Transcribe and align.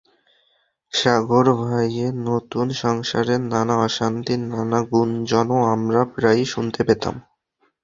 সাগর 0.93 1.45
ভাইয়ের 1.61 2.13
নতুন 2.29 2.67
সংসারের 2.81 3.41
নানা 3.51 3.75
অশান্তির 3.79 4.41
নানা 4.51 4.79
গুঞ্জনও 4.89 5.59
আমরা 5.73 6.01
প্রায়ই 6.13 6.45
শুনতে 6.45 6.81
পেতাম। 6.87 7.15